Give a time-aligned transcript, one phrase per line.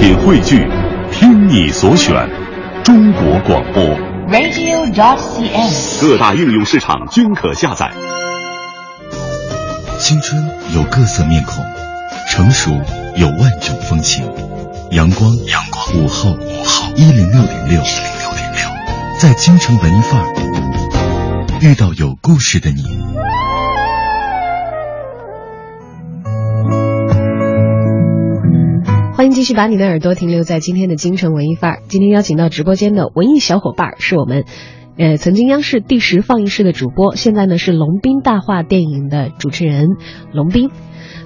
[0.00, 0.66] 品汇聚，
[1.12, 2.26] 听你所选，
[2.82, 3.84] 中国广播。
[4.30, 6.00] radio.cn。
[6.00, 7.92] 各大应用市场均可下载。
[9.98, 10.42] 青春
[10.74, 11.62] 有各色面孔，
[12.30, 12.70] 成熟
[13.16, 14.24] 有万种风情。
[14.92, 18.70] 阳光，阳光，午后，午后，一零六点六，一零六点六，
[19.18, 20.26] 在京城文艺范儿
[21.60, 23.04] 遇到有故事的你。
[29.20, 31.82] 欢迎继续把你的耳朵停留在今天的京城文艺范儿。
[31.88, 34.46] 今天邀请到直播间的文艺小伙伴儿是我们，
[34.96, 39.88] 呃，曾经央视第十放映室的主播，现在呢是龙斌大话电影的主持人
[40.32, 40.70] 龙斌。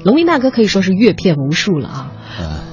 [0.02, 2.65] 龙斌大哥可以说是阅片无数了啊，呃，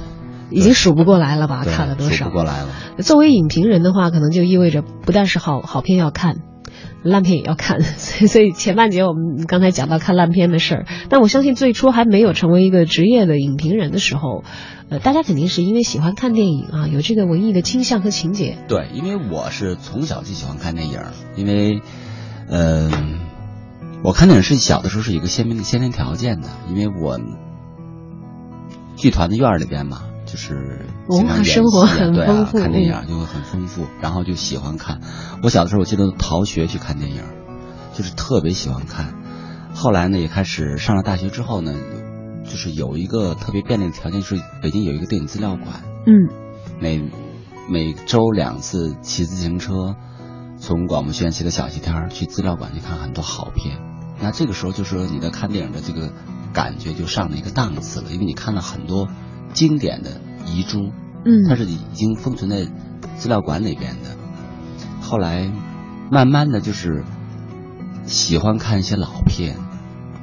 [0.50, 1.66] 已经数不过来了吧？
[1.66, 2.16] 看了多少？
[2.16, 2.70] 数不过来了。
[3.04, 6.38] 作为影评人的话，可能就意味着不但是好好片要看，
[7.04, 7.80] 烂片也要看。
[7.86, 14.44] 所以，所以前半节我们刚才讲到看烂片的事儿，但我相信最初还没有成为一个职业的影评人的时候，
[14.92, 18.58] 呃，大家肯定是因为喜欢看电影啊，有这个文艺的倾向和情节。
[18.68, 21.00] 对，因为我是从小就喜欢看电影，
[21.38, 21.82] 因为，
[22.50, 23.22] 嗯、
[24.04, 27.18] 我看电影是小的时候是有一个鲜明的先天条件的，因为我
[28.98, 35.00] 剧团的院儿里边嘛，就是文化生活很丰富看电影嗯就会很丰富，然后就喜欢看。
[35.42, 37.24] 我小的时候我记得逃学去看电影，
[37.94, 39.14] 就是特别喜欢看。
[39.74, 41.74] 后来呢，也开始上了大学之后呢，
[42.52, 45.84] 就是有一个特别便利的条件，就是北京有一个电影资料馆。
[46.06, 46.12] 嗯，
[46.82, 47.10] 每
[47.70, 49.96] 每周两次骑自行车，
[50.58, 53.80] 从广播学院骑到小西天儿去资料馆去看很多好片。
[54.20, 56.12] 那这个时候就是说你的看电影的这个
[56.52, 59.08] 感觉就上了一个档次了，因为你看了很多
[59.54, 60.92] 经典的遗珠，
[61.24, 62.70] 嗯它是已经封存在
[63.16, 64.18] 资料馆里边的。
[65.00, 65.50] 后来
[66.12, 67.06] 慢慢的就是
[68.06, 69.56] 喜欢看一些老片，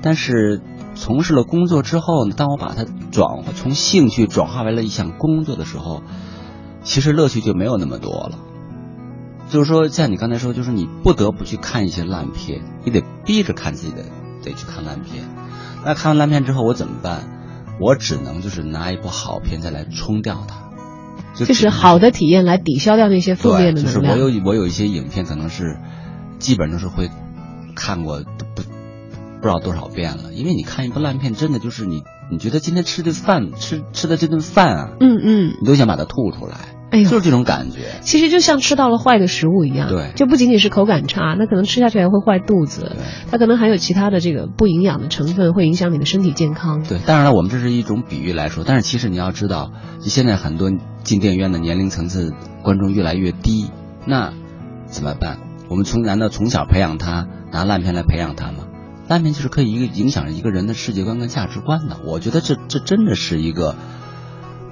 [0.03, 0.61] 但是
[0.98, 6.02] 从事了工作之后呢，当我把它转化从兴趣转化为了一项工作的时候，
[6.82, 8.38] 其实乐趣就没有那么多了。
[9.48, 14.03] 就是说，像你刚才说，就是你不得不去看一些烂片，你得逼着看自己的，
[14.42, 15.25] 得去看烂片。
[15.84, 17.22] 那看完烂片之后，我怎么办？
[17.81, 20.70] 我只能就是拿一部好片再来冲掉它，
[21.34, 24.00] 就就是好的体验来抵消掉那些负面的对，就是。
[24.00, 25.78] 我有我有一些影片可能是
[26.41, 27.08] 基本上是会
[27.76, 28.62] 看过都不
[29.38, 36.56] 不知道多少遍了，因为你看一部烂片，真的就是你你觉得今天吃的饭吃吃的这顿饭啊，嗯嗯，你都想把它吐出来，
[36.91, 38.00] 哎呦就是这种感觉。
[38.03, 46.82] 其实就像吃到了坏的食物一样，对就不仅仅是口感差，那可能吃下去还会坏肚子，对它可能还有其他的这个不营养的成分，会影响你的身体健康。
[46.82, 49.70] 对，当然了，我们这是一种比喻来说，但是其实你要知道，
[50.00, 50.70] 就现在很多
[51.05, 52.32] 进电影院的年龄层次
[52.62, 53.70] 观众越来越低，
[54.05, 54.32] 那
[54.87, 55.38] 怎么办？
[55.70, 58.65] 我们从难道从小培养他拿烂片来培养他吗？
[59.08, 61.96] 烂片就是可以一个影响一个人的世界观跟价值观的。
[62.04, 63.74] 我觉得这这真的是一个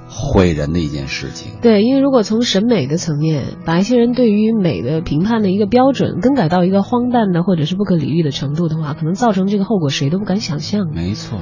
[0.08, 1.52] 毁人的一件事情。
[1.62, 10.86] 对，因为如果从审美的层面，把一些人对于美的评判的一个标准更改到一个荒诞的或者是不可理喻的程度的话，可能造成这个后果谁都不敢想象。
[10.92, 11.38] 没错，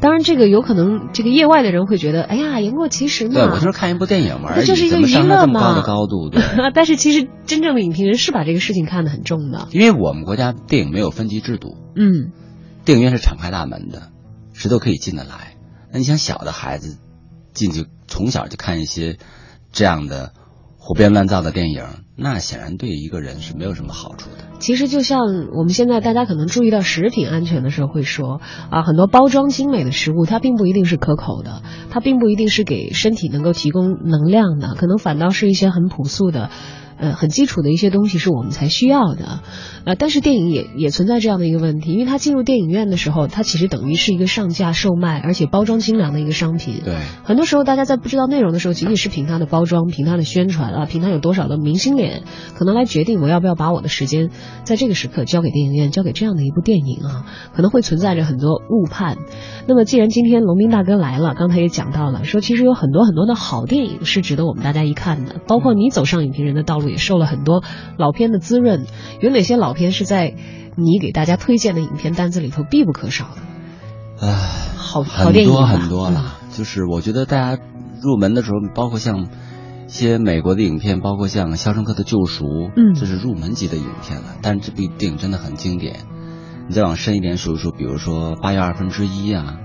[0.00, 3.34] 当然，这个有可能这个业外的人会觉得，哎呀，言过其实嘛。
[3.34, 6.28] 对我就是看一部电影嘛而已，那就是一个娱乐到这么高嘛的高度？
[6.30, 6.42] 对。
[6.74, 9.68] 但是其实真正的影评人是把这个事情看得很重的。
[9.72, 12.32] 因为我们国家电影没有分级制度，嗯，
[12.84, 14.10] 电影院是敞开大门的，
[14.52, 15.56] 谁都可以进得来。
[15.90, 16.98] 那你想小的孩子
[17.54, 19.16] 进去，从小就看一些
[19.72, 20.32] 这样的
[20.86, 21.82] 胡编乱造的电影，
[22.14, 24.36] 那显然对一个人是没有什么好处的。
[24.58, 25.20] 其实就像
[25.56, 36.50] 我们现在大家可能注意到食品安全的时候会说啊，很多包装精美的食物它并不一定是可口的，它并不一定是给身体能够提供能量的，可能反倒是一些很朴素的。
[36.98, 39.40] 呃，很基础的一些东西是我们才需要的，
[39.84, 46.82] 呃，但是电影也也存在这样的一个问题，因为它进入电影院的时候，它其实等于是一个上架售卖，而且包装精良的一个商品。
[46.84, 46.94] 对，
[47.24, 52.22] 很多时候大家在不知道内容的时候，仅仅是凭它的包装、凭它的宣传啊，凭它有多少的明星脸，
[52.54, 54.30] 可能来决定我要不要把我的时间
[54.64, 59.18] 在这个时刻交给电影院，交给这样的一部电影啊，可能会存在着很多误判。
[59.66, 67.62] 那么既然今天龙斌大哥来了，刚才也讲到了，说其实有很多很多的好电影是值得我们大家一看的，包括你走上影评人的道路也受了很多
[67.96, 68.86] 老片的滋润。
[69.20, 70.34] 有哪些老片是在
[70.76, 74.26] 你给大家推荐的影片单子里头必不可少的？
[74.26, 74.36] 啊，
[74.76, 76.36] 好好很电影吧多很多了。
[76.52, 77.62] 就是我觉得大家
[78.00, 79.26] 入门的时候，包括像一
[79.88, 82.44] 些美国的影片，包括像《肖申克的救赎》，
[82.76, 84.36] 嗯这是入门级的影片了。
[84.42, 86.00] 但是这部电影真的很经典。
[86.68, 89.58] 你再往深一点数一数，比如说《八月二分之一》啊，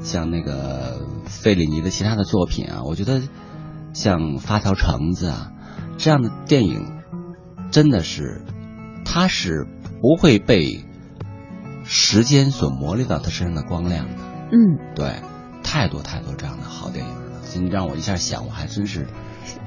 [0.00, 3.22] 像那个费里尼的其他的作品啊，我觉得
[3.92, 5.50] 像《发条橙子》啊
[5.96, 6.86] 这样的电影，
[7.70, 8.42] 真的是
[9.04, 9.66] 它是
[10.00, 10.84] 不会被
[11.84, 14.14] 时间所磨砺到他身上的光亮的。
[14.52, 15.22] 嗯，对，
[15.62, 17.20] 太多太多这样的好电影了。
[17.56, 19.06] 你让我一下想，我还真是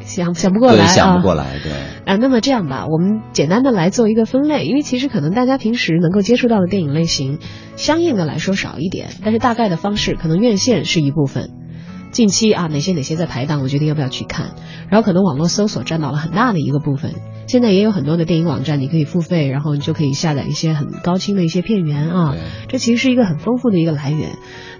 [0.01, 1.71] 想想不过来啊，想不过来，对
[2.05, 2.17] 啊。
[2.17, 7.39] 那么这样吧，我们简单的来做一个分类，因为其实可能大家平时能够接触到的电影类型，
[7.77, 11.51] 相应的来说少一点，但是大概的方式，可能院线是一部分。
[12.17, 14.55] 近期啊，哪些哪些在排档，我决定要不要去看。
[14.89, 17.13] 然后可能网络搜索占到了很大的一个部分。
[17.45, 22.35] 现在也有很多的电影网站，你可以付费，然后你就可以下载一些很高清的一些片源啊。
[22.69, 24.31] 这其实是一个很丰富的一个来源。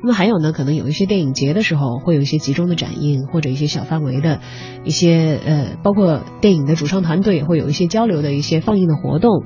[0.01, 4.39] 那么还有呢，可能有一些电影节的时候会有一些集中的展映，或者一些小范围的
[4.83, 9.43] 一些呃，包括电影的主创团队也会有一些交流的一些放映的活动。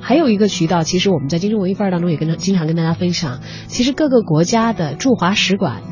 [0.00, 5.82] 还有一个渠道，其实我们在京城文艺范儿当中也跟经常跟大家分享，其实各个国家的驻华使馆。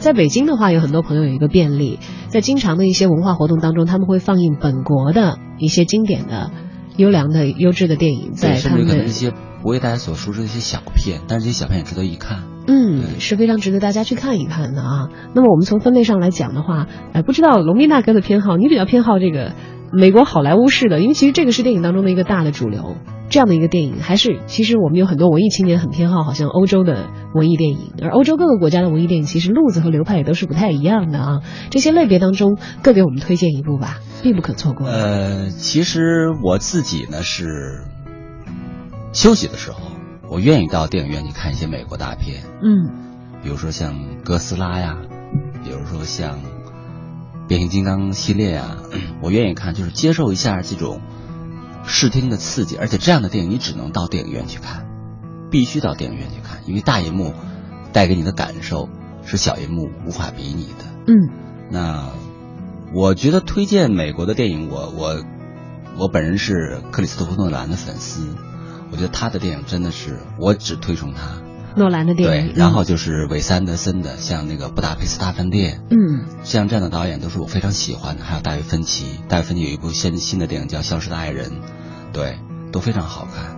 [0.00, 1.98] 在北京的话，有很多朋友有一个便利，
[2.28, 6.50] 在经常的一些文化活动当中，他们会放映本国的一些经典的、
[6.96, 12.44] 优良的、优质的电影，在他们的一些不为大家所熟知的一些小片，但是这些小片也值得一看。
[12.68, 15.08] 嗯，是非常值得大家去看一看的啊。
[15.34, 19.52] 那么我们从分类上来讲的话，哎，不知道龙斌大哥的偏好，你比较偏好这个
[19.92, 22.96] 美国好莱坞式的，因为其实这个是电影当中的一个大的主流。
[23.30, 31.40] 这样的一个电影，还是其实我们有很多文艺青年很偏好，好像欧洲的文艺电影，而欧洲各个国家的文艺电影其实路子和流派也都是不太一样的啊。
[31.68, 34.86] 这些类别当中，各给我们推荐一部吧，必不可错过。
[34.86, 37.84] 呃，其实我自己呢是
[39.12, 39.78] 休息的时候，
[40.30, 42.88] 我愿意到电影院去看一些美国大片，嗯，
[43.42, 43.94] 比如说像
[44.24, 44.96] 哥斯拉呀，
[45.62, 46.38] 比如说像
[47.48, 48.76] 变形金刚系列啊，
[49.22, 51.00] 我愿意看，就是接受一下这种。
[51.90, 54.86] 视听的刺激，而且这样的电影你只能到电影院去看，
[55.50, 57.32] 必须到电影院去看，因为大银幕
[57.94, 58.90] 带给你的感受
[59.24, 60.84] 是小银幕无法比拟的。
[61.06, 61.14] 嗯，
[61.70, 62.10] 那
[62.94, 65.24] 我觉得推荐美国的电影，我我
[65.96, 68.36] 我本人是克里斯托弗诺兰的粉丝，
[68.92, 71.40] 我觉得他的电影真的是我只推崇他。
[71.78, 78.24] 诺兰的电影，对，然后就是韦斯安德森的，像那个《布达佩斯大饭店》，嗯，像这样的导演都是我非常喜欢的。
[78.24, 81.50] 还有大卫芬奇，大卫芬奇有一部新新的电影叫《消失的爱人》，
[82.12, 82.38] 对，
[82.72, 83.56] 都非常好看。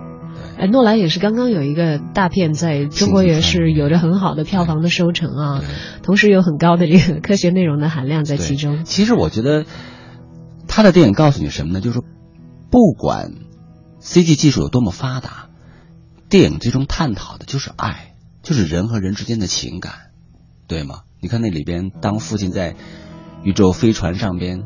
[0.57, 5.63] 哎，诺兰也是刚刚有一个大片在中国也是有着很好的票房的收成啊，
[6.03, 8.85] 同时有很高的这个科学内容的含量在其中。
[8.85, 9.65] 其实我觉得
[10.67, 11.81] 他的电影告诉你什么呢？
[11.81, 12.01] 就是
[12.69, 13.31] 不管
[14.01, 15.47] CG 技术有多么发达，
[16.29, 18.10] 电影最终探讨的就是爱。
[18.41, 20.11] 就是人和人之间的情感，
[20.67, 21.01] 对吗？
[21.19, 22.75] 你看那里边，当父亲在
[23.43, 24.63] 宇宙飞船上边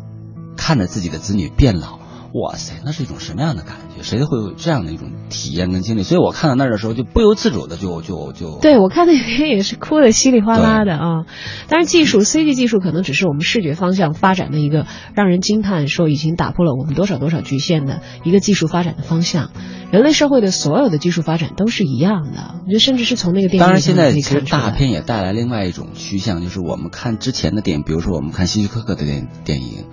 [0.55, 1.99] 看着自己的子女变老。
[2.37, 4.03] 哇塞，那是一种什么样的感觉？
[4.03, 6.03] 谁都会有这样的一种体验跟经历。
[6.03, 8.59] 所以我看到那儿的时候，就不由自主的就就就。
[8.59, 11.23] 对我看那边也是哭的稀里哗啦的啊！
[11.69, 14.85] 但是，技术 CG 技术可能只是我们视觉方向发展的一个
[15.15, 19.51] 让人惊叹，说已经打破了我们多少多少局限的一个技术发展的方向。
[19.91, 29.85] 人类社会的所有的技术发展都是一样的，我觉得甚至是从那个电影当然，现在其实大片也带来另外一种趋向，就是我们看之前的电影，比如说我们看希区柯克的电电影。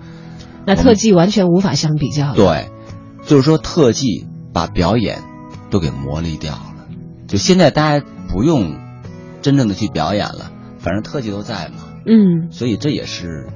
[0.65, 2.33] 那特技完全无法相比较。
[2.33, 2.69] 对，
[3.25, 5.21] 就是说特技把表演
[5.69, 6.87] 都给磨砺掉了。
[7.27, 8.77] 就现在大家不用
[9.41, 11.83] 真正的去表演了，反正特技都在嘛。
[12.05, 12.51] 嗯。
[12.51, 13.49] 所以这也是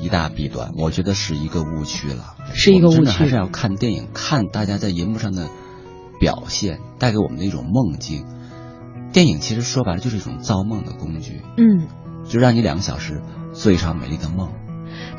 [0.00, 2.34] 一大弊端，我觉得是一个误区了。
[2.54, 3.06] 是一个误区。
[3.06, 5.48] 还是要看电影，看大家在银幕上的
[6.20, 8.24] 表现，带给我们的一种梦境。
[9.12, 11.42] 电影其实说白了就是一种造梦的工具。
[11.56, 11.88] 嗯。
[12.26, 13.22] 就让你两个小时
[13.52, 14.52] 做一场美丽的梦。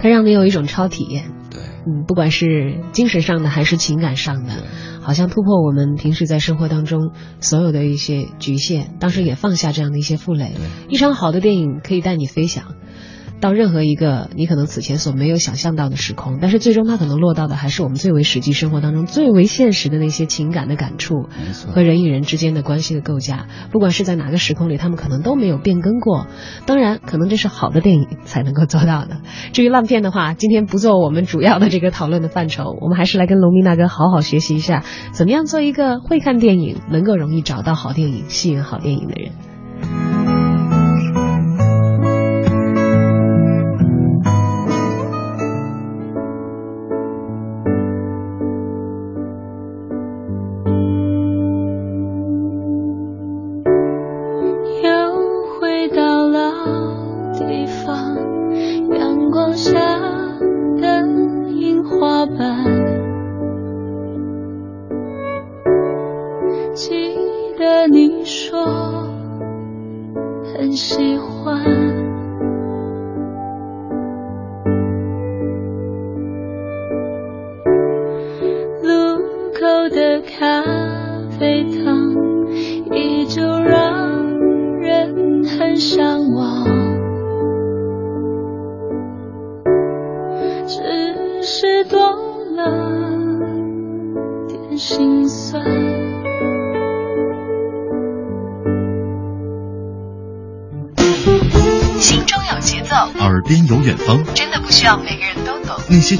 [0.01, 4.63] 它让你有一种超体验，对，嗯，不管是精神上的还是情感上的，
[5.01, 10.53] 好像突破我们平时在生活当中所有的一些局限，当时也放下这样的一些负累。
[10.89, 12.75] 一场好的电影可以带你飞翔。
[13.41, 21.29] 到任何一个你可能此前所没有想象到的时空，但是最终它可能落到的还是我们最为实际生活当中最为现实的那些情感的感触
[21.73, 23.47] 和人与人之间的关系的构架。
[23.71, 26.27] 不管是在哪个时空里，他们可能都没有变更过。
[26.65, 29.21] 当然，可能这是好的电影才能够做到的。
[29.53, 40.18] 至于烂片的话，今天不做我们主要的这个讨论的范畴，我们还是来跟龙明大哥好好学习一下，怎么样做一个会看电影、能够容易找到好电影、吸引好电影的人。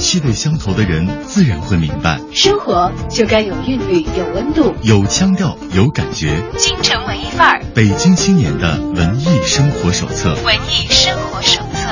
[0.09, 2.19] 气味相投的人，自然会明白。
[2.33, 6.41] 生活就该有韵律，有温度，有腔调，有感觉。
[6.57, 10.35] 京城文艺范儿，北京青年的文艺生活手册。
[10.43, 11.91] 文艺生活手册。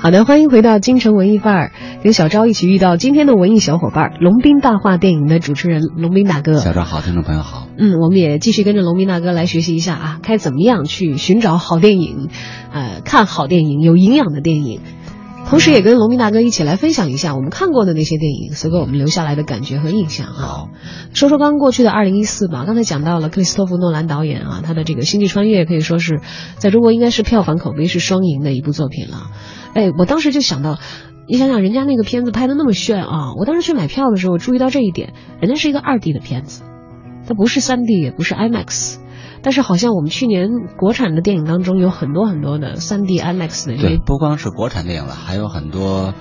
[0.00, 6.54] 好的，欢迎回到京城文艺范儿，跟小昭一起遇到今天的文艺小伙伴——龙斌大话电影的主持人龙斌大哥。
[6.54, 7.68] 小昭好，听众朋友好。
[7.78, 12.28] 嗯，我们也继续跟着龙斌大哥来学习一下啊，该怎么样去寻找好电影，
[12.72, 14.80] 呃，看好电影，有营养的电影。
[15.46, 20.64] 同时，也跟龙斌大哥一起来分享一下我们看过的那些电影，所给我们留下来的感觉和印象啊。
[21.14, 22.64] 说说刚过去的二零一四吧。
[22.66, 26.20] 刚才讲到了克里斯托弗诺兰导演啊，他的这个《星际穿越》可以说是
[26.56, 29.30] 在中国应该是票房口碑是双赢的一部作品了。
[29.74, 30.78] 哎，我当时就想到，
[31.28, 33.34] 你想想人家那个片子拍的那么炫啊！
[33.38, 36.62] 我当时去买票的时候，我注意到这一点，人家是一个二 D 的片子，
[37.26, 38.98] 它不是三 D，也不是 IMAX。
[39.44, 46.14] 但是好像我们去年国产的电影当中有很多很多的三 D IMAX 的这对，不光是国产电影了，还有很多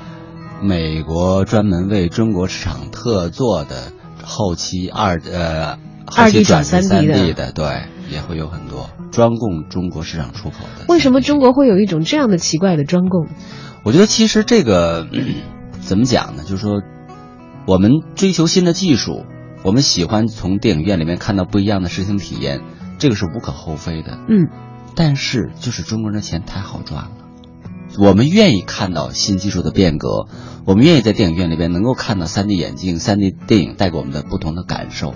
[0.64, 3.92] 美国专门为中国市场特做的
[4.24, 10.86] 后期二呃后期 2D 转转 3D 三的 D 的，对，也会有很多专供中国市场出口的。
[10.90, 13.28] 为什么中国会有一种这样的奇怪的专供？
[13.84, 15.36] 我觉得其实这个、嗯
[15.82, 16.44] 怎么讲呢？
[16.44, 16.82] 就是说，
[17.66, 19.26] 我们追求新的技术，
[19.64, 22.62] 我们喜欢从电影院里面看到不一样的视听体验，
[23.00, 24.20] 这个是无可厚非的。
[24.30, 24.50] 嗯，
[24.96, 27.12] 但是就是中国人的钱太好赚了，
[27.98, 30.28] 我们愿意看到新技术的变革，
[30.66, 35.16] 我们愿意在电影院里边能够看到 3D 眼镜、3D 电影带给我们的不同的感受，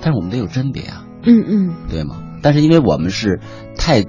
[0.00, 2.16] 但是我们得有甄别啊，嗯嗯，对吗？
[2.44, 3.40] 但是因为我们是
[3.74, 4.04] 太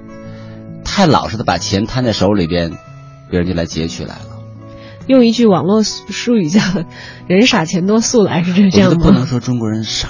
[0.84, 2.72] 太老实的把钱摊在手里边，
[3.30, 4.26] 别人就来劫取来了。
[5.06, 6.60] 用一句网络术语叫
[7.26, 9.24] “人傻钱多速来”，是这样得不能？
[9.24, 10.08] 说中国人傻，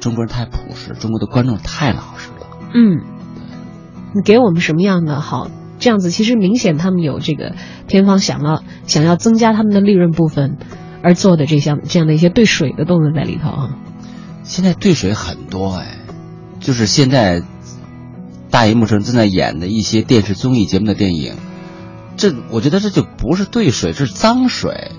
[0.00, 2.46] 中国人太朴实，中国的观众太老实了。
[2.74, 3.04] 嗯，
[4.16, 5.48] 你给我们什么样的好？
[5.78, 7.54] 这样子其实明显他们有这个
[7.86, 10.58] 片方想要想要增加他们的利润部分
[11.02, 13.70] 而做的这项这样的一些兑水的动作在里头啊。
[14.42, 15.98] 现在兑水很多哎，
[16.60, 17.42] 就是现在
[18.50, 21.34] 大荧幕上正在演的一些电视综艺节目的电影，
[22.16, 24.90] 这我觉得这就不是兑水，这是脏水，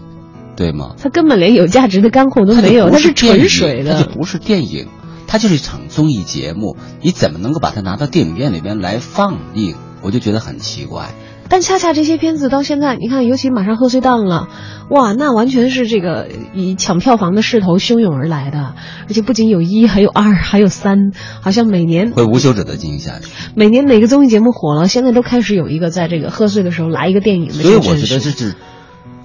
[0.55, 0.95] 对吗？
[0.97, 3.93] 它根本连有价值的干货都没有，它它就不电影纯水的。
[3.93, 4.87] 它就不是电影，
[5.27, 9.75] 它就是一场综艺节目，你怎么能够把它拿到电影院里边来放映？
[10.01, 11.09] 我就觉得很奇怪。
[11.51, 14.47] 但恰恰这些片子到现在，你看，尤其马上贺岁档了，
[14.89, 18.73] 哇，那完全是这个以抢票房的势头汹涌而来的，
[19.09, 27.75] 而且不仅有一，还有二，还有三，好像每年会无休止的进行下去，每年哪个综艺节目火了，现在都开始有一个在这个贺岁的时候来一个电影的所以。
[27.75, 28.55] 我觉得这是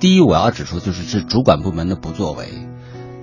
[0.00, 2.46] 第一，我要指出就是这主管部门的不作为，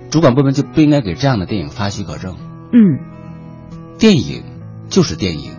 [0.08, 2.36] 主管部门就不应该给这样的电影发许可证。
[2.72, 3.04] 嗯，
[3.98, 4.42] 电影
[4.88, 5.50] 就是电影，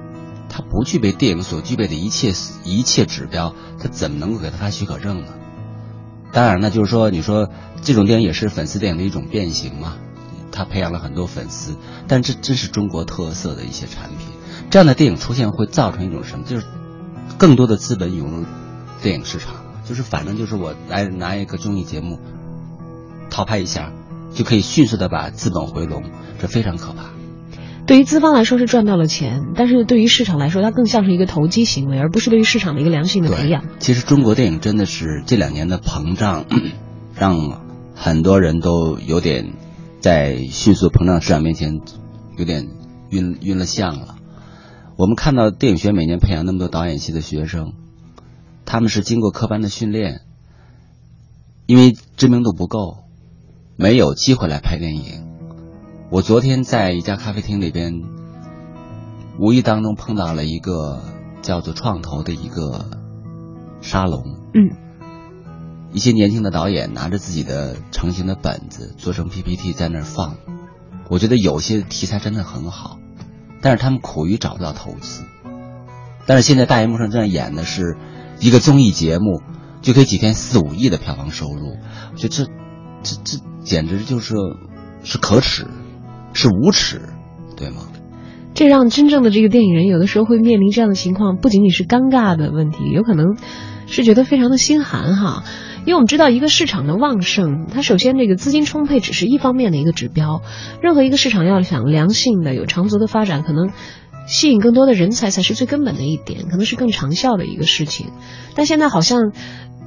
[0.57, 2.31] 它不具备电影所具备的一切
[2.63, 5.33] 一切指标，它怎么能够给他发许可证呢？
[6.31, 7.50] 当然呢，就是说，你说
[7.81, 9.97] 这种电影也是粉丝电影的一种变形嘛，
[10.53, 11.75] 它培养了很多粉丝，
[12.07, 14.27] 但这真是中国特色的一些产品。
[14.69, 16.45] 这样的电影出现会造成一种什么？
[16.45, 16.65] 就是
[17.38, 18.45] 更多的资本涌入
[19.01, 22.17] 电影市场，就是反正就是我来拿一个综艺节目
[23.29, 23.91] 套拍一下，
[24.33, 26.01] 就可以迅速的把资本回笼，
[26.39, 27.14] 这非常可怕。
[27.87, 33.63] 对于资方来说是赚到了钱，但是对于市场来说，它更像是一个投机行为，而不是对于市场的一个良性的培养。
[33.79, 36.45] 其实中国电影真的是这两年的膨胀，
[37.15, 37.61] 让
[37.93, 39.53] 很多人都有点
[40.01, 41.79] 在迅速膨胀市场面前
[42.37, 42.67] 有点
[43.11, 44.15] 晕晕了相了。
[44.97, 47.73] 我们看到电影学院每年培养那么多导演系的学生，
[48.65, 50.21] 他们是经过科班的训练，
[51.67, 53.03] 因为知名度不够，
[53.75, 55.25] 没有机会来拍电影。
[56.12, 58.03] 我昨天在一家咖啡厅里边，
[59.39, 61.01] 无意当中碰到了一个
[61.41, 62.85] 叫做创投的一个
[63.81, 64.69] 沙龙，嗯，
[65.93, 70.35] 一些年轻的导演拿着自己的成型的本子做成 PPT 在那儿放，
[71.09, 73.00] 我觉得有些题材真的很好，
[73.59, 75.24] 但是他们苦于找不到投资。
[76.27, 77.97] 但是现在大荧幕上正在演的是
[78.39, 79.41] 一个综艺节目，
[79.81, 81.77] 就可以几天四五亿的票房收入，
[82.13, 82.45] 我觉得这
[83.01, 84.35] 这这简直就是
[85.03, 85.67] 是可耻，
[86.35, 87.01] 是无耻，
[87.57, 87.87] 对吗？
[88.53, 93.35] 这让真正的这个电影人有的时候会面临这样的情况，不仅仅是尴尬的问题，有可能
[93.87, 95.43] 是觉得非常的心寒哈。
[95.81, 100.41] 因为我们知道，一个市场的旺盛，它首先这个资金充沛只是一方面的一个指标，
[100.81, 103.69] 任何一个市场要想良性的、有长足的发展，可能
[104.25, 108.08] 吸引更多的人才才是最根本的一点，可能是更长效的一个事情。
[108.55, 109.32] 但现在好像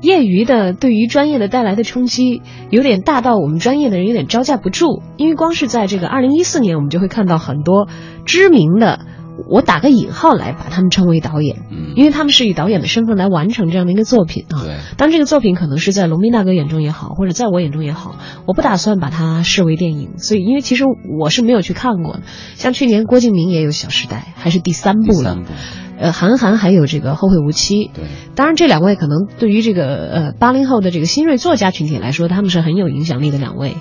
[0.01, 7.89] 业余的对于专业的带来的冲击有点大到我们专业的人有点招架不住，因为光是在这个二零一四年，我们就会看到很多
[8.25, 9.01] 知名的。
[9.49, 14.65] 我打个引号来把他们称为导演，嗯，因为他们是以导演的身份来完成这样的一个作品啊。
[14.65, 18.17] 对，当这个作品可能是在龙斌大哥眼中也好，或者在我眼中也好，
[18.47, 20.19] 我不打算把它视为电影。
[20.19, 20.85] 所以，因为其实
[21.21, 22.23] 我是没有去看过的。
[22.57, 25.35] 像去年郭敬明也有《小时代》，还是第三部了。
[25.35, 25.51] 第三部。
[25.99, 27.75] 呃，韩寒还有这个《后会无期》。
[27.93, 33.75] 对，当然这两位可能对于这个呃八零后的这个新锐作家群体来说，他们是很有影响力的两位，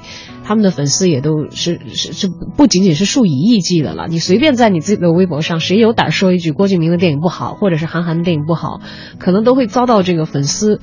[0.43, 4.07] 他们的粉丝也都是是是不仅仅是数以亿计的了。
[4.09, 8.81] 你随便在你自己的微博上，谁有胆说一句郭敬明的电影不好，或者是韩寒的电影不好，
[9.19, 10.81] 可能都会遭到这个粉丝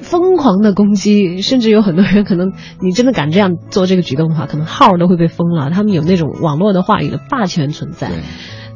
[0.00, 5.70] 疯狂的攻击，甚至有很多人可能你真的敢这样做这个举动的话，可能号都会被封了。
[5.70, 8.10] 他们有那种网络的话语的霸权存在。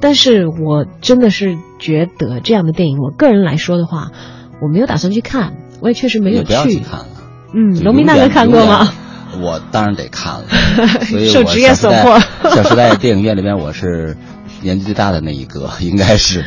[0.00, 4.11] 但是我真的是觉得这样的电影，我个人来说的话，
[4.62, 6.47] 我没有打算去看，我也确实没有去。
[6.47, 7.07] 不要去看了。
[7.52, 8.92] 嗯，农民大哥看过吗？
[9.42, 10.47] 我当然得看了，
[11.04, 12.19] 所以 受职业所迫。
[12.50, 14.16] 小时代电影院里边，我是
[14.62, 16.45] 年纪最大的那一个， 应该是。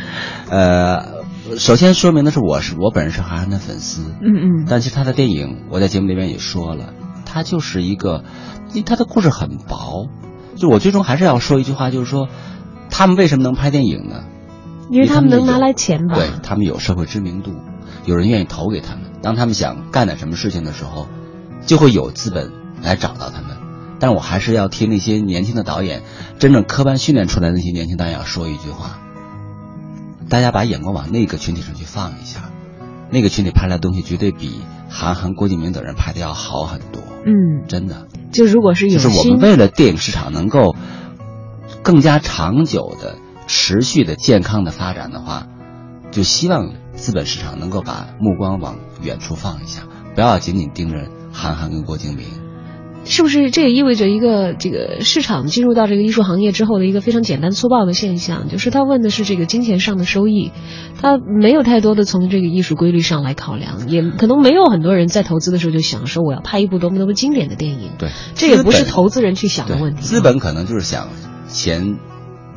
[0.50, 1.22] 呃，
[1.58, 4.02] 首先说明的是，我是我本人是韩寒的粉丝。
[4.20, 4.66] 嗯嗯。
[4.68, 6.92] 但其实他的电影，我在节目里面也说了，
[7.24, 8.24] 他就是一个，
[8.70, 10.08] 因为他的故事很薄。
[10.56, 12.28] 就我最终还是要说一句话，就是说。
[12.96, 14.22] 他们为什么能拍电影呢？
[14.88, 16.14] 因为他们能拿来钱吧。
[16.14, 17.50] 对他们有社会知名度，
[18.04, 19.06] 有人愿意投给他们。
[19.20, 21.08] 当他们想干点什么事情的时候，
[21.66, 23.56] 就会有资本来找到他们。
[23.98, 26.02] 但是我还是要替那些年轻的导演，
[26.38, 29.00] 真正科班训练出来的那些年轻导演说一句话：
[30.28, 32.48] 大家把眼光往那个群体上去放一下，
[33.10, 37.02] 那个群体拍来的东西绝对比韩寒、郭敬明等人拍的要好很多。
[37.26, 38.06] 嗯，真的。
[38.30, 40.76] 就如果是有，就是我们为了电影市场能够。
[41.84, 45.46] 更加长久的、持续的、健康的发展的话，
[46.10, 49.82] 就希望资本市场能够把目光往远处放一下，
[50.14, 52.24] 不要仅仅盯着韩寒跟郭敬明。
[53.04, 58.48] 是不是这也意味着一个这个市场进入到这个艺术行业之后的一个非常简单粗暴的现象？
[58.48, 60.52] 就是他问的是这个金钱上的收益，
[61.02, 67.90] 他没有太多的从这个艺术规律上来考量，也可能没有很多人在投资的时候就想说我要拍一部多么多么经典的电影。
[67.98, 70.00] 对，这也不是投资人去想的问题。
[70.00, 71.08] 资本可能就是想。
[71.54, 71.98] 钱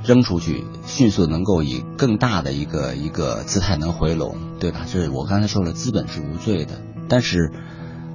[0.03, 4.81] 扔出去，迅速能够以更大的一个一个姿态能回笼，对吧？
[4.85, 7.51] 就是我刚才说了，资本是无罪的，但是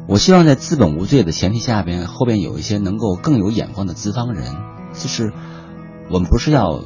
[0.09, 4.53] 我希望在资本无罪的前提下边，后边有一些能够更有眼光的资方人，
[4.93, 5.33] 就是
[6.11, 6.83] 我们不是要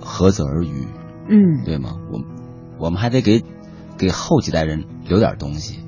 [0.00, 0.86] 涸泽而渔，
[1.28, 1.96] 嗯，对吗？
[2.12, 2.20] 我
[2.78, 3.42] 我们还得给
[3.98, 5.80] 给后几代人留点东西，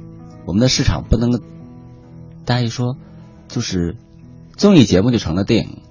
[0.47, 1.41] 我们的市场不能，
[2.45, 2.97] 大家一说
[3.47, 3.97] 就是
[4.57, 5.84] 综艺节目就成了电影。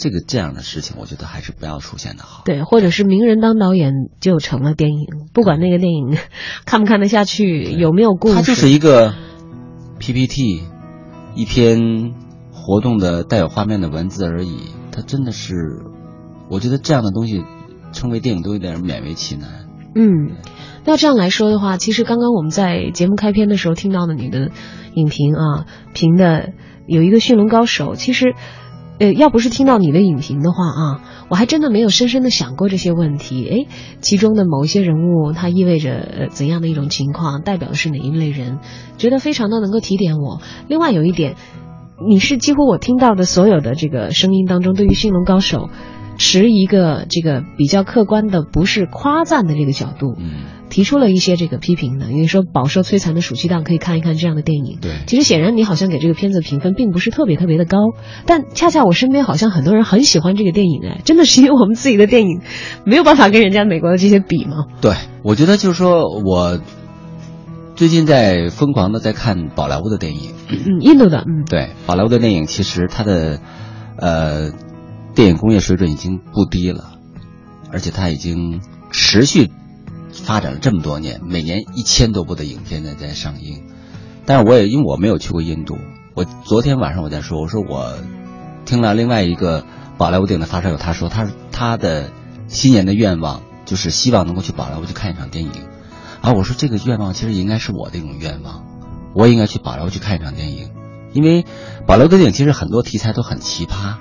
[0.00, 2.42] 这个这样的事情，我觉得还是不要出现的好。
[2.46, 6.16] 对，或者是名人当导演就成了电影，不管那个电影
[6.64, 9.12] 看不看得下去，有没有故事，它就是一个
[9.98, 10.62] PPT，
[11.34, 12.14] 一篇
[12.50, 14.70] 活动的带有画面的文字而已。
[14.90, 15.54] 它真的是，
[16.48, 17.44] 我觉得这样的东西
[17.92, 19.66] 称为电影都有点勉为其难。
[19.94, 20.32] 嗯，
[20.86, 24.50] 那这样来说的话，其实刚刚我们在节目开篇的时候听到的你的
[24.94, 26.52] 影评啊，评的
[26.86, 28.34] 有一个驯龙高手，其实。
[29.00, 33.44] 呃，要不是听到你的影评的话啊，我还真的没有深深的想过这些问题。
[33.48, 33.66] 诶，
[34.00, 38.58] 其中的某一些人物，它意味着怎样的一种情况，代表的是哪一类人，
[38.98, 40.42] 觉得非常的能够提点我。
[40.68, 41.36] 另外有一点，
[42.06, 45.70] 你是几乎我听到的所有的这个声音当中，对于驯龙高手。
[46.20, 50.30] 持一个这个比较客观的，不是夸赞的这个角度，嗯，
[50.68, 54.78] 提出了一些这个批评的，因为说饱受摧残的暑期档可以看一看这样的电影。
[54.82, 57.78] 对，其实显然你好像给这个片子评分并不是特别特别的高，
[58.26, 62.42] 但恰恰我身边好像很多人很喜欢这个电影，哎，真的是因为我们自己的电影
[62.84, 64.66] 没有办法跟人家美国的这些比吗？
[64.82, 66.60] 对，我觉得就是说我
[67.76, 73.40] 最近在疯狂的在看宝莱坞的电影，嗯，印度的，嗯，对，宝莱坞的电影其实它的
[73.96, 74.52] 呃。
[75.14, 76.98] 电影工业水准已经不低了，
[77.70, 79.50] 而且它已经持续
[80.12, 83.64] 发展了这么多年，每年一千多部的影片在在上映。
[84.24, 85.76] 但是我也因为我没有去过印度，
[86.14, 87.94] 我昨天晚上我在说，我说我
[88.64, 89.64] 听了另外一个
[89.98, 92.12] 宝莱坞电影的发烧友，他说他他的
[92.46, 95.50] 新年的愿望就是希望能够去宝莱坞去看一场电影。
[96.20, 98.64] 啊，我说这个愿望其实应该是我的一种愿望，
[99.14, 100.70] 我也应该去宝莱坞去看一场电影，
[101.12, 101.44] 因为
[101.86, 103.96] 宝莱坞电影其实很多题材都很奇葩。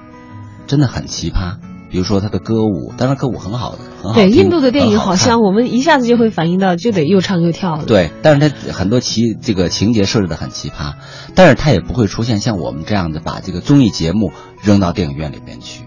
[0.70, 1.58] 真的很奇葩，
[1.90, 7.86] 比如说他的歌舞，当然歌舞很好的，很好对，印度的电影好像我们一下子就会反映到，就得又唱又跳的。
[7.86, 10.94] 对，但是他很多奇这个情节设置的很奇葩，
[11.34, 15.84] 但是他也不会出现像我们这样的把这个综艺节目扔到电影院里边去，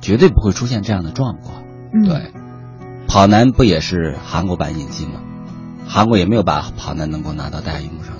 [0.00, 1.62] 绝对不会出现这样的状况。
[2.04, 2.32] 对，
[3.06, 5.20] 跑男不也是韩国版引进吗？
[5.86, 8.13] 韩国也没有把跑男能够拿到大荧幕上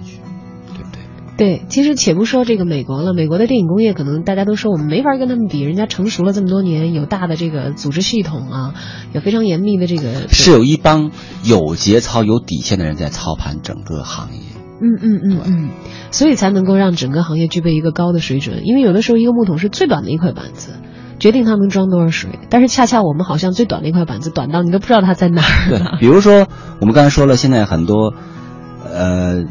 [1.37, 1.65] 对？
[1.69, 8.75] 其实且不说这个美国了，美国的电影工业可能大家都说我们没法跟他们比，人家成熟了这么多年，有大的这个组织系统啊，
[9.13, 11.11] 有非常严密的这个是有一帮
[11.45, 14.41] 有节操、有底线的人在操盘整个行业。
[14.81, 15.71] 嗯嗯嗯嗯，
[16.11, 18.67] 所以才能够让整个行业具备一个高的水准。
[18.67, 20.75] 因为有的时候一个木桶是最短的一块板子，
[21.21, 22.31] 决定它能装多少水。
[22.51, 25.69] 但是恰恰我们好像最短的一块板子，短到你都不知道它在哪儿。
[25.71, 26.49] 对，比如说
[26.81, 28.15] 我们刚才说了，现在很多
[28.93, 29.45] 呃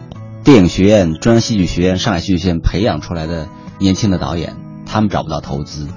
[0.43, 3.47] 电影学院、中央戏剧学院、上海戏剧学院培养出来的
[3.79, 5.87] 年轻的导演，他们找不到投资。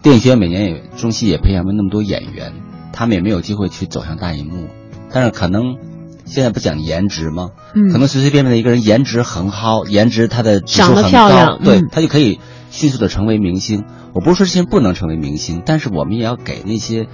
[0.00, 2.52] 电影学院每年也中戏也培养了那么多演员，
[2.92, 4.68] 他们也没有机会去走向大荧幕。
[5.12, 5.76] 但是可能
[6.24, 7.50] 现在不讲颜值吗？
[7.74, 12.38] 嗯，可能随随便便的一个人颜值很好，颜值他的指数长得很漂亮高，对嗯他就可以
[12.70, 13.82] 迅速的成为明星。
[14.12, 17.08] 我不是说这些人不能成为明星，但是我们也要给那些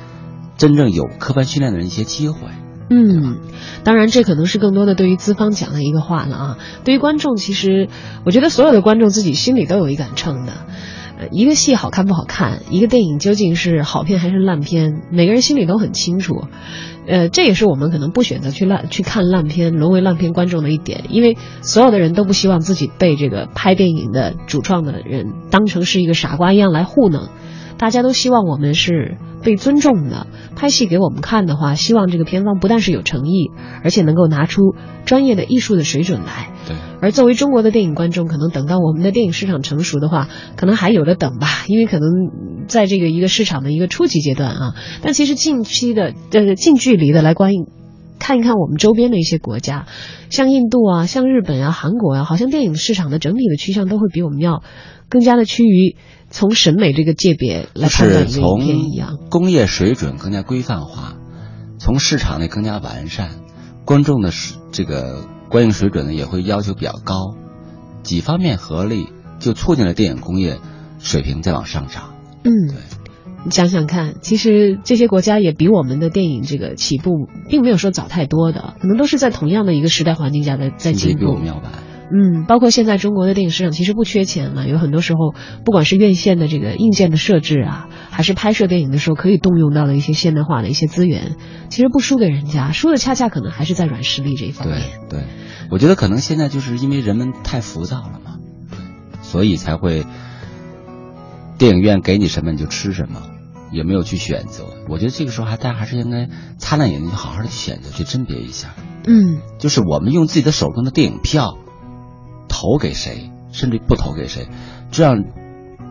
[0.59, 2.41] 真正有科班训练的人一些机会。
[2.93, 3.39] 嗯，
[3.85, 6.59] 当然，这可能是更多的对于资方讲的一个话了啊。
[6.85, 7.89] 对于观众，其实
[8.25, 10.53] 我觉得所有的观众自己心里都有一杆秤的。
[11.21, 16.47] 呃，一个戏好看不好看，一个电影究竟是好片还是烂片，每个人心里都很清楚。
[17.07, 27.29] 呃，这也是我们可能不选择去烂去看烂片，沦为烂片观众的一点，因为所有的人都不希望自己被这个拍电影的主创的人当成是一个傻瓜一样来糊弄。
[27.81, 33.51] 大家都希望我们是被尊重的，拍戏给我们看的话，希望这个片方不但是有诚意，
[33.83, 34.75] 而且能够拿出
[35.07, 36.51] 专业的艺术的水准来。
[36.69, 42.11] 对，而作为中国的电影观众，可能等到我们的电影市场成熟的话，可能还有的等吧，因为可能
[42.69, 44.75] 在这个一个市场的一个初级阶段啊。
[45.01, 47.67] 但其实近期的呃近距离的来观影。
[48.21, 49.87] 看一看我们周边的一些国家，
[50.31, 54.63] 像印度啊，像日本啊、韩国啊，好像电影市场的整体的趋向都会比我们要
[55.09, 55.97] 更加的趋于
[56.29, 59.19] 从审美这个界别来就是判断从影片一样。
[59.31, 61.17] 工业水准更加规范化，
[61.79, 63.31] 从市场内更加完善，
[63.85, 64.31] 观众的
[64.71, 67.35] 这个观影水准呢也会要求比较高，
[68.03, 69.09] 几方面合力
[69.41, 70.59] 就促进了电影工业
[70.99, 72.15] 水平在往上涨。
[72.45, 72.77] 嗯对，
[73.45, 81.47] 你想想看，其实这些国家也比我们的电影这个起步，并没有说早太多的，可能都是在同样的一个时代环境下在在进步比我们。
[81.47, 81.65] 要晚。
[82.13, 85.33] 嗯，包括现在中国的电影市场其实不缺钱嘛，有很多时候，
[85.65, 91.37] 不管是院线的这个硬件的设置啊，还是拍摄电影的时候可以动用到的一些现代化的一些资源，
[91.69, 94.81] 其实不输给人家，输的恰恰可能还是在软实力这一方面。
[95.09, 95.21] 对，
[95.71, 98.39] 我觉得可能现在就是因为人们太浮躁了嘛，
[99.23, 100.05] 所以才会
[101.61, 103.21] 电影院给你什么你就吃什么，
[103.71, 104.65] 也没有去选择。
[104.89, 108.71] 我觉得这个时候还大家还是应该擦亮眼睛，好好的去选择，去甄别一下。
[109.07, 111.59] 嗯就是我们用自己的手中的电影票
[112.49, 114.49] 投给谁，甚至不投给谁，
[114.91, 115.23] 这样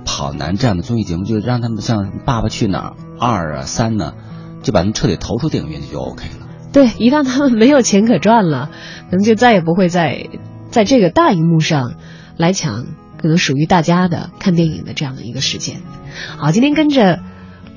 [0.05, 4.13] 跑男这样的综艺节目，就让他们像《爸爸去哪儿》二啊三呢，
[4.63, 6.47] 就把他们彻底投出电影院去就 OK 了。
[6.73, 8.71] 对，一旦他们没有钱可赚了，
[9.11, 10.29] 可能就再也不会在
[10.71, 11.93] 在这个大荧幕上
[12.37, 12.87] 来抢
[13.21, 15.77] 可能属于大家的看电影的这样的一个时间。
[16.37, 17.19] 好，今天跟着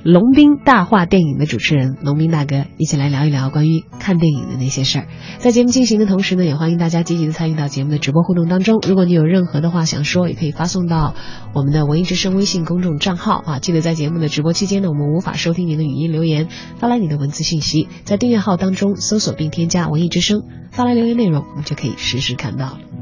[0.05, 5.07] 龙斌大话电影的主持人龙斌大哥一起来聊一聊关于看电影的那些事儿。
[5.39, 8.81] 在节目进行的同时呢，也欢迎大家积极的参与到节目的直播互动当中。
[8.89, 11.15] 如果你有任何的话想说，也可以发送到
[11.55, 13.59] 我们的文艺之声微信公众账号啊。
[13.61, 23.02] 记得在节目的直播期间呢，我们无法收听您的语音留言，发来你的文字信息，在订阅号当中搜索并添加“文艺之声”，发来留言内容，我们就可以实时看到了。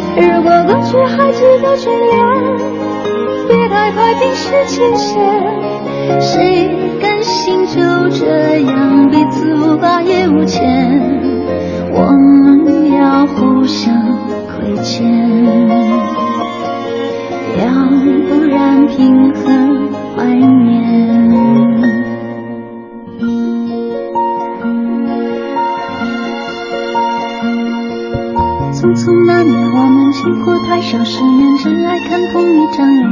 [0.15, 2.11] 如果过去还值得眷恋，
[3.47, 5.19] 别太快冰释前嫌。
[6.19, 6.69] 谁
[7.01, 10.61] 甘心就这样彼此无挂也无牵？
[11.93, 13.93] 我们要互相
[14.47, 15.05] 亏欠，
[17.57, 17.65] 要
[18.27, 19.41] 不然凭何
[20.15, 21.50] 怀念？
[30.23, 33.07] 经过太少十年，真爱看同一张脸，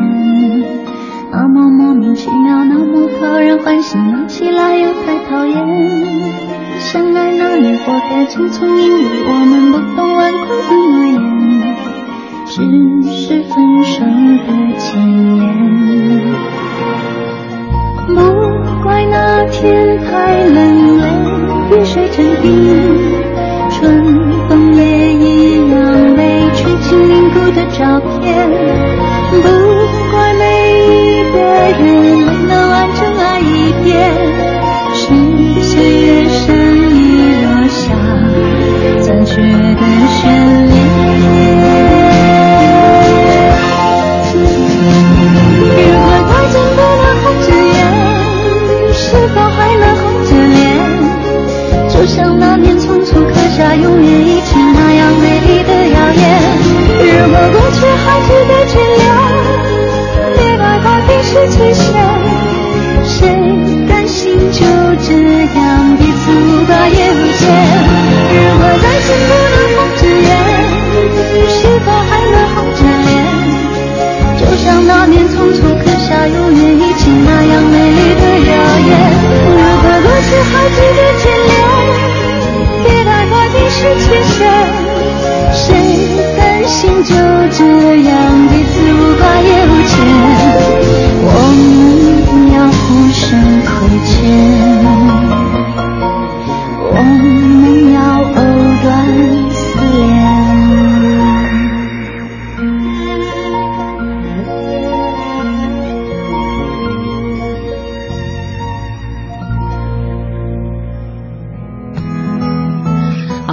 [1.31, 5.57] 那么莫名其妙，那么讨人欢喜，闹起来又太讨厌。
[6.77, 11.17] 相爱那年，活该匆匆，因为我们不懂顽固的诺言，
[12.45, 12.61] 只
[13.11, 14.05] 是分手
[14.45, 14.85] 的前
[15.35, 15.39] 言。
[18.07, 18.13] 不
[18.83, 20.57] 怪那天太冷
[20.99, 21.03] 泪，
[21.71, 22.88] 雨水成冰。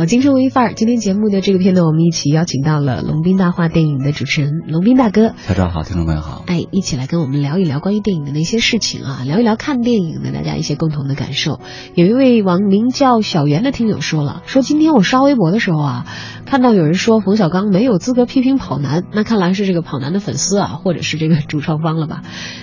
[0.07, 5.35] 好，京城文艺范儿，今天节目的这个片段，我们一起邀请到了龙斌大话电影的主持人龙斌大哥。
[5.49, 6.45] 大家好，听众朋友好。
[6.47, 11.59] 哎，一起来跟我们聊一聊关于电影的那些事情啊，聊一聊看电影的大家一些共同的感受。
[11.97, 16.07] 有一位网名叫小袁的听友说了，说今天我刷微博的时候啊，
[16.45, 22.23] 看到有人说冯小刚没有资格批评跑男，那看来是这个跑男的粉丝啊，或者是这个主创方了吧？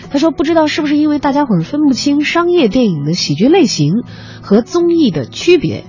[0.09, 3.95] 他说不知道是不是因为大家伙儿分不清商业电影的喜剧类型
[4.41, 5.83] 和综艺的区别，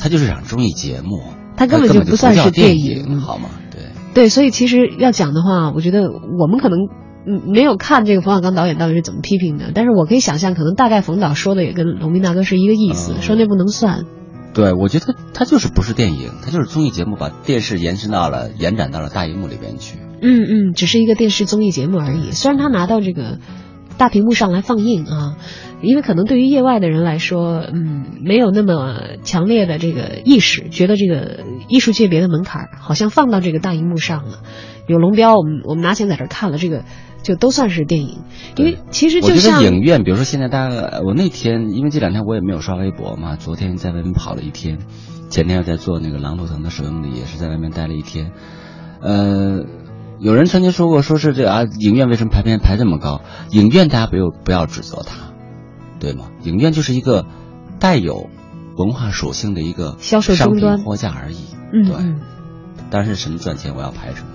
[0.00, 1.20] 它就是场综艺节目，
[1.56, 3.50] 它根本就不不算是电电影好吗？
[3.70, 3.82] 对，
[4.14, 6.78] 对，所以其实要讲的话，我觉得我们可能
[7.26, 14.06] 嗯没有看这个冯小刚导演到底是怎么批评的，但是我可以想象，可能大概冯导说的也跟龙斌大哥是一个意思，嗯说那不能算。
[14.52, 19.98] 对，我觉得他就是不是电影，他就是综艺节目，把电视延伸到了、延展到了大荧幕里边去。
[20.22, 22.32] 嗯嗯，只是一个电视综艺节目而已。
[22.32, 23.38] 虽然他拿到这个
[24.00, 25.36] 大屏幕上来放映啊，
[25.82, 34.38] 因为可能对于业外的人来说，嗯，没有那么强烈的这个意识，觉得这个艺术界别的门槛儿好像放到这个大荧幕上了，
[34.86, 36.82] 有龙标，我们我们拿钱在这儿看了，这个
[37.22, 38.20] 就都算是电影。
[38.56, 44.78] 因为其实我觉就像得影院，比如说现在大家，我那天因为这两天我也没有刷微博嘛，昨天在外面跑了一天，
[45.28, 48.32] 前天又在做那个《狼图腾》的首映礼，也是在外面待了一天。
[49.02, 49.64] 呃，
[50.20, 53.22] 有人曾经说过，说是这啊，影院为什么排片排这么高？
[53.52, 55.32] 影院大家不要不要指责它，
[55.98, 56.26] 对吗？
[56.42, 57.24] 影院就是一个
[57.78, 58.28] 带有
[58.76, 61.36] 文化属性的一个销售商品货架而已。
[61.72, 61.96] 对，嗯对。
[62.90, 64.28] 但是什么赚钱，我要排什么。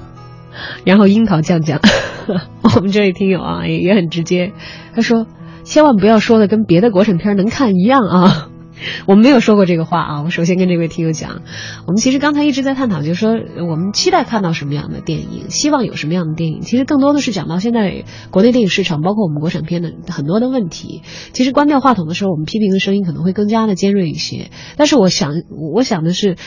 [0.86, 1.80] 然后樱桃酱酱，
[2.76, 4.54] 我们这位听友啊也也很直接，
[4.95, 5.28] 他说
[5.63, 8.50] 千万不要说的跟别的国产片能看一样啊。
[9.08, 10.22] 我们没有说过这个话啊！
[10.24, 11.42] 我首先跟这位听友讲，
[11.88, 16.62] 我们其实刚才一直在探讨，就是说呃我们期待看到什么样的电影，希望有什么样的电影。
[16.62, 21.04] 其实更多的是讲到现在国内电影市场，包括我们国产片的很多的问题。
[21.34, 24.52] 其实关掉话筒的时候，我们批评的声音可能会更加的尖锐一些。
[24.78, 25.34] 但是我想，
[25.74, 26.38] 我想的是，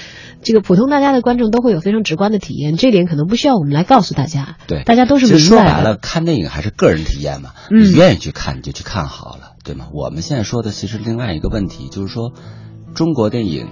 [0.43, 4.57] 这个普通大家的观众都会有非常直观的体验，这点可能不需要我们来告诉大家。
[4.67, 9.89] 对，大家都是明白的说白了，看电影还是个人体验嘛，嗯你愿意去看你就去看好了，对吗？
[9.93, 12.33] 我们现在说的其实另外一个问题，就是说
[12.95, 13.67] 中国电影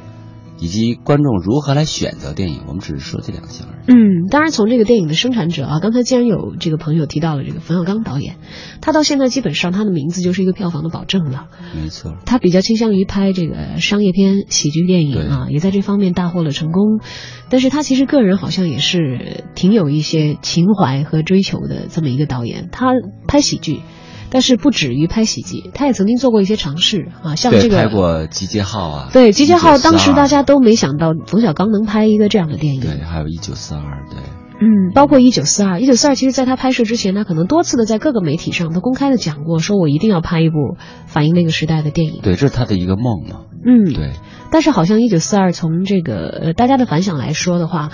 [0.58, 3.84] 以及观众如何来选择电影，我们只是说这两项而已。
[3.88, 8.36] 嗯，当然从这个电影的生产者啊，刚才既然有这个朋友提到了这个冯小刚导演，
[8.80, 11.48] 他到现在基本上他的名字就是一个票房的保证了。
[11.74, 17.00] 没错，他比较倾向于拍这个商业片、喜剧电影啊，也在这方面大获了成功。
[17.48, 22.68] 但是他其实个人好像也是挺有一些情怀和追求的这么一个导演。
[22.72, 22.92] 他
[23.28, 23.82] 拍喜剧。
[24.36, 32.82] 但是不止于拍喜剧，他也曾经做过一些尝试啊，像这个拍过《集结号》啊，对《集结号》，当时大家都没想到冯小刚能拍一个这样的电影。
[32.82, 34.18] 对，还有一九四二，对，
[34.60, 42.20] 嗯，包括一九四二，一九四二，其实在他拍摄之前，他可能多次的在各个媒体上都公开的讲过，说我一定要拍一部反映那个时代的电影。
[42.22, 43.46] 对，这是他的一个梦嘛。
[43.64, 44.10] 嗯，对。
[44.50, 47.88] 但是好像一九四二从这个呃大家的反响来说的话，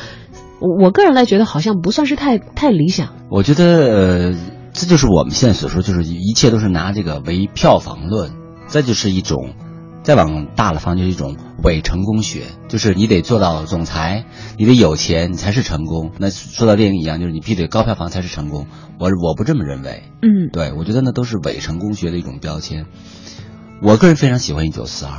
[0.59, 3.11] 我我个人来觉得好像不算是太太理想。
[3.31, 4.35] 我觉得呃。
[4.73, 8.33] 这就是我们现在所说，就是一切都是拿这个为票房论，
[8.69, 9.55] 这就是一种，
[10.03, 14.25] 再往大了方就是一种伪成功学，就是你得做到总裁，
[14.57, 16.13] 你得有钱，你才是成功。
[16.19, 18.67] 那说到电影一样，就是你必须得高票房才是成功。
[18.99, 22.87] 我我不这么认为，嗯，对我觉得那都是伪成功学的一种标签。
[23.83, 25.13] 我个人非常喜欢《一九四二》，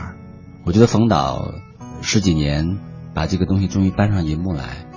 [0.66, 1.54] 我觉得冯导
[2.02, 2.80] 十几年
[3.14, 4.88] 把这个东西终于搬上银幕来，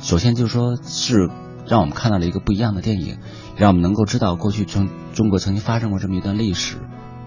[0.00, 1.30] 首先就是说是
[1.70, 3.16] 让我们看到了一个不一样的电影。
[3.56, 6.78] 让我们能够知道过去中中国曾经发生过这么一段历史，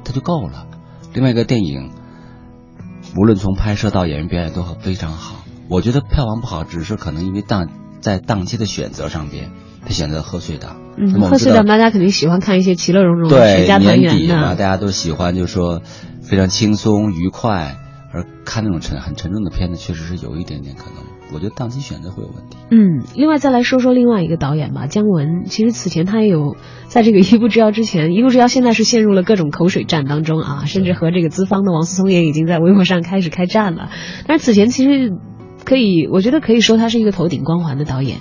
[0.03, 0.65] 它就够了。
[1.13, 1.91] 另外一个电影，
[3.15, 5.43] 无论从拍摄到演员表演都非常好。
[5.69, 7.69] 我觉得票房不好，只是可能因为档
[8.01, 9.51] 在档期的选择上边，
[9.85, 10.77] 他选择贺岁档。
[10.97, 14.35] 嗯，贺岁档大家肯定喜欢看一些其乐融融、全家团圆的。
[14.35, 15.81] 嘛，大家都喜欢，就是说
[16.23, 17.77] 非常轻松愉快，
[18.11, 21.12] 而看那种沉很沉重的片子，确实是有一点点可能。
[21.31, 22.57] 我觉得档期选择会有问题。
[22.71, 25.45] 嗯，另外再来说说另外一个导演吧，姜文。
[25.45, 26.57] 其实此前他也有
[26.87, 33.89] 在这个《一步之遥》之前，《一步之遥》现在是陷入了各种口水战当中啊，甚至和这个资方的王思聪也已经在微博上开始开战了。
[34.27, 35.13] 但是此前其实。
[35.65, 38.17] 可以，我觉得可以说他是一个头顶光环的导演，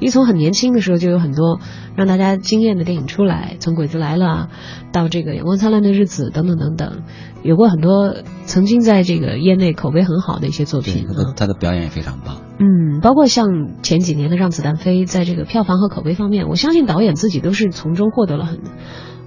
[0.00, 1.60] 因为从很年轻的时候就有很多
[1.94, 4.48] 让大家惊艳的电影出来，从《鬼子来了》
[4.92, 7.02] 到这个《阳光灿烂的日子》等等等等，
[7.42, 11.06] 有过很多曾经在这个业内口碑很好的一些作品。
[11.06, 12.42] 他的他的表演也非常棒。
[12.58, 13.46] 嗯，包括像
[13.82, 18.60] 前几年的《让子弹飞》，在这个票房和口碑方面，我相信导演自己都是从中获得了很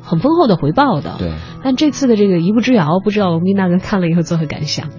[0.01, 1.17] 很丰厚的回报的。
[1.19, 1.33] 对。
[1.63, 4.89] 但这次的这个《一步之遥》，不知道龙斌大哥看了以后作何感想？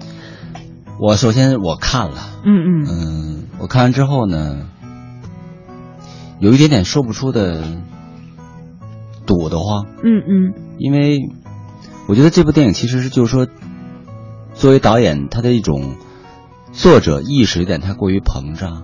[1.03, 4.67] 我首先我看了，嗯嗯嗯，我看完之后呢，
[6.37, 7.63] 有一点点说不出的
[9.25, 11.17] 堵得慌，嗯嗯，因为
[12.07, 13.47] 我觉得这部电影其实是就是说，
[14.53, 15.95] 作为导演他的一种
[16.71, 18.83] 作者意识有点太过于膨胀，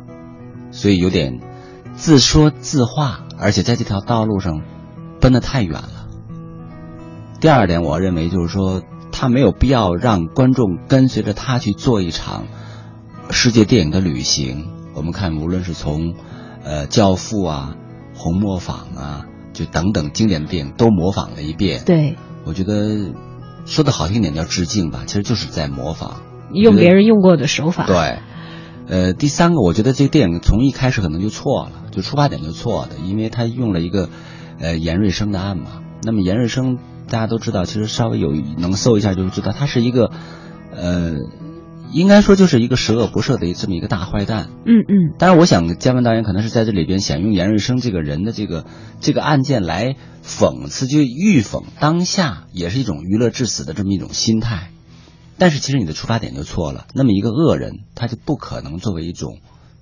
[0.72, 1.40] 所以有点
[1.94, 4.64] 自说自话，而且在这条道路上
[5.22, 6.08] 奔得太远了。
[7.40, 8.82] 第二点，我认为就是说。
[9.20, 12.46] 他没有必要让观众跟随着他去做一场
[13.32, 14.68] 世界电影的旅行。
[14.94, 16.14] 我们看，无论是从
[16.64, 17.76] 呃《教父》啊、
[18.18, 21.82] 《红磨坊》啊，就等等经典的电影都模仿了一遍。
[21.84, 23.12] 对，我觉得
[23.66, 26.22] 说的好听点叫致敬吧，其实就是在模仿，
[26.54, 27.88] 用别人用过的手法。
[27.88, 28.20] 对，
[28.88, 34.10] 呃，第三个，我觉得这个电影从一开始可能就错了，就出发点就错的，因为他用了一个
[34.60, 35.82] 呃严瑞生的案嘛。
[36.04, 36.78] 那么严瑞生。
[37.10, 40.12] 大家都知道，其实稍微有能搜一下就知道，他是一个，
[40.72, 41.15] 呃，
[41.91, 44.50] 应该说就是一个十恶不赦的这么一个大坏蛋。
[44.65, 45.15] 嗯嗯。
[45.17, 48.65] 当然，我想姜文导演可能是在这里边想用严瑞生这个人的这个
[49.00, 54.72] 这个案件来讽刺，就预讽当下也是一种娱乐至死的这么一种心态。
[55.38, 56.88] 但是其实你的出发点就错了。
[56.93, 59.38] 那么一个恶人，他就不可能作为一种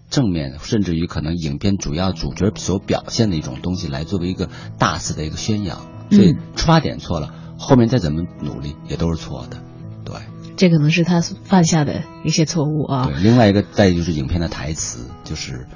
[0.09, 5.94] 正面，甚至于可能影片主要主角所表现的一种东西来作为一个大肆的一个宣扬。
[6.11, 9.57] 所以出发点错了，后面再怎么努力也都是错的，
[10.03, 10.15] 对。
[10.57, 13.07] 这可能是他犯下的一些错误啊。
[13.07, 15.67] 对，另外一个再就是影片的台词，就是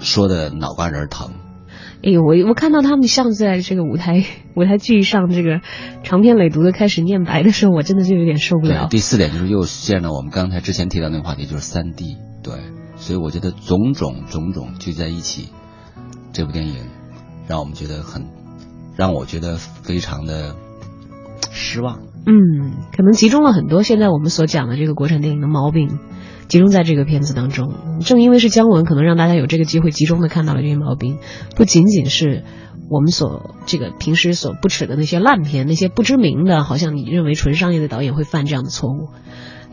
[0.00, 1.34] 说的脑瓜仁疼。
[2.02, 4.24] 哎呦，我我看到他们像在这个舞台
[4.56, 5.60] 舞台剧上这个
[6.02, 8.88] 长篇累牍的开始念白的时候，我真的就有点受不了。
[8.90, 12.16] 第四点就是又现了我们刚才之前提到那个话题，就是三 D。
[12.42, 12.54] 对，
[12.96, 15.50] 所以我觉得种种种种聚在一起，
[16.32, 16.88] 这部电影
[17.46, 18.26] 让我们觉得很。
[18.96, 20.56] 让我觉得非常的
[21.52, 22.00] 失望。
[22.26, 26.00] 嗯，可能集中了很多现在我们所讲的这个国产电影的毛病，
[26.48, 28.00] 集中在这个片子当中。
[28.00, 31.18] 正因为是姜文，可能让大家有这个机会集中的看到了这些毛病，
[31.54, 32.42] 不仅仅是
[32.90, 39.10] 我们所这个平时所不耻的那些烂片，那些不知名的，好像你认为纯商业的导演会犯这样的错误。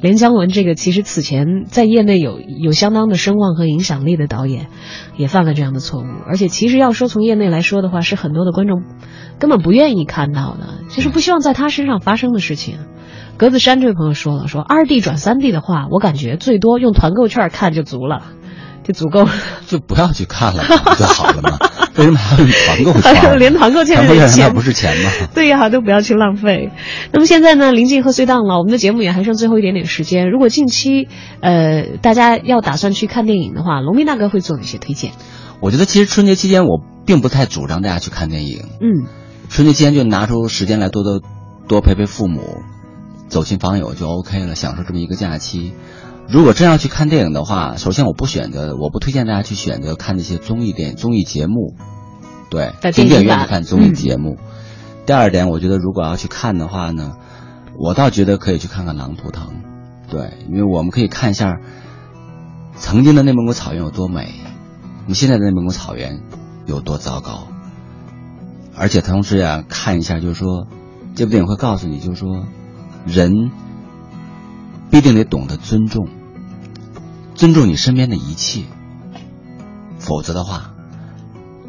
[0.04, 4.68] 连姜文这个其实此前在业内有有相当的声望和影响力的导演，
[5.16, 6.06] 也犯了这样的错误。
[6.28, 8.84] 而且其实要说从业内来说的话，是很多的观众
[9.40, 12.80] 根本不愿意看到的，就是不希望在他身上发生的事情。
[13.38, 18.26] 格子山这位朋友说了，说二 D 转三 D 的话，我感觉最多用团购券看就足了。
[18.84, 19.32] 就足够了，
[19.68, 21.58] 就不要去看了，不就好了吗？
[21.96, 23.40] 为什么还要用团购 券？
[23.40, 25.12] 连团购钱不是钱吗？
[25.34, 26.72] 对呀，都不要去浪费。
[27.12, 30.30] 那么现在呢，临近贺岁档了，我们的节目也还剩最后一点点时间。
[30.30, 31.08] 如果近期
[31.42, 35.12] 呃大家要打算去看电影的话，龙斌大哥会做哪些推荐？
[35.60, 38.64] 我觉得其实春节期间我并不太主张大家去看电影。
[38.82, 39.06] 嗯，
[39.50, 41.22] 春节期间就拿出时间来多多
[41.68, 42.64] 多陪陪父母，
[43.30, 45.74] 走亲访友就 OK 了，享受这么一个假期。
[46.34, 51.76] 如果真要去看电影的话，首先我不选择，我不推荐大家去选择看那些综艺电综艺节目，
[52.50, 54.40] 对，进电影院去看综艺节目。
[55.06, 57.18] 第二点，我觉得如果要去看的话呢，
[57.78, 59.46] 我倒觉得可以去看看《狼图腾》，
[60.10, 61.60] 对，因为我们可以看一下
[62.78, 64.34] 曾经的内蒙古草原有多美，
[65.04, 66.20] 我们现在的内蒙古草原
[66.66, 67.48] 有多糟糕，
[68.76, 70.66] 而且同时呀，看一下就是说，
[71.14, 72.48] 这部电影会告诉你，就是说
[73.06, 73.52] 人。
[74.92, 76.08] 必定得懂得尊重，
[77.36, 78.64] 尊重你身边的一切，
[80.00, 80.74] 否则的话，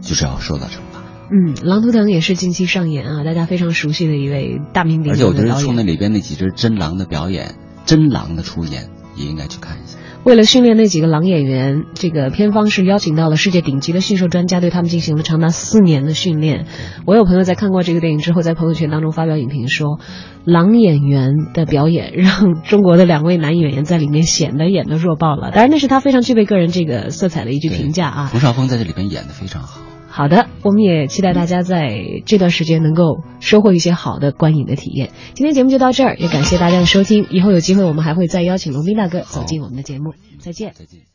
[0.00, 1.02] 就是要受到惩罚。
[1.30, 7.54] 嗯，《狼图腾》也是近期上演啊，大家非常熟悉的一位大名鼎鼎而且我觉得从那里边那几只真狼的表演，
[7.86, 9.98] 真狼的出演，也应该去看一下。
[10.24, 16.64] 为了训练那几个狼演员，这个片方是邀请到了世界顶级的驯兽专家，对他们进行了长达四年的训练。
[17.04, 20.00] 我有朋友在看过这个电影之后，在朋友圈当中发表影评说，
[20.44, 25.50] 狼演员的表演让中国的两位男演员在里面显得演得弱爆了。
[25.50, 28.26] 当然，那是他非常具备个人这个色彩的一句评价啊。
[28.32, 29.93] 冯绍峰在这里边演得非常好。
[30.16, 35.10] 好的，我们也期待大家在这段时间能够收获一些好的观影的体验。
[35.34, 37.26] 今天节目就到这儿，也感谢大家的收听。
[37.30, 40.14] 以后有机会，我们还会再邀请龙斌大哥走进我们的节目。
[40.38, 40.72] 再见。
[40.72, 41.13] 再见。